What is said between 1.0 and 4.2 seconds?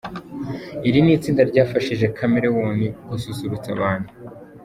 ni itsinda ryafashije Chameleone gususurutsa abantu.